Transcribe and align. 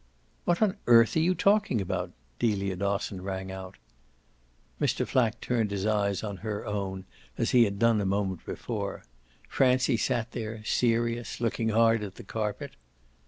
"What 0.45 0.63
on 0.63 0.77
earth 0.87 1.15
are 1.15 1.19
you 1.19 1.35
talking 1.35 1.79
about?" 1.79 2.11
Delia 2.39 2.75
Dosson 2.75 3.21
rang 3.21 3.51
out. 3.51 3.77
Mr. 4.81 5.05
Flack 5.07 5.39
turned 5.39 5.69
his 5.69 5.85
eyes 5.85 6.23
on 6.23 6.37
her 6.37 6.65
own 6.65 7.05
as 7.37 7.51
he 7.51 7.65
had 7.65 7.77
done 7.77 8.01
a 8.01 8.05
moment 8.07 8.43
before; 8.43 9.03
Francie 9.47 9.97
sat 9.97 10.31
there 10.31 10.63
serious, 10.63 11.39
looking 11.39 11.69
hard 11.69 12.01
at 12.01 12.15
the 12.15 12.23
carpet. 12.23 12.71